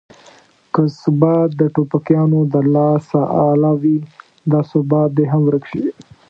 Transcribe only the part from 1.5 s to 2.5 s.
د ټوپکیانو